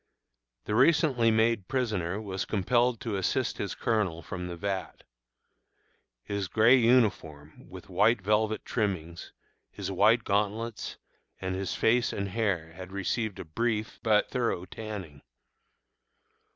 The 0.65 0.73
recently 0.73 1.29
made 1.29 1.67
prisoner 1.67 2.19
was 2.19 2.43
compelled 2.45 2.99
to 3.01 3.17
assist 3.17 3.59
his 3.59 3.75
Colonel 3.75 4.23
from 4.23 4.47
the 4.47 4.55
vat. 4.55 5.03
His 6.23 6.47
gray 6.47 6.75
uniform, 6.75 7.69
with 7.69 7.87
white 7.87 8.19
velvet 8.19 8.65
trimmings, 8.65 9.31
his 9.69 9.91
white 9.91 10.23
gauntlets, 10.23 10.97
and 11.39 11.53
his 11.53 11.75
face 11.75 12.11
and 12.11 12.29
hair 12.29 12.71
had 12.73 12.91
received 12.91 13.37
a 13.37 13.45
brief 13.45 13.99
but 14.01 14.31
thorough 14.31 14.65
tanning. 14.65 15.21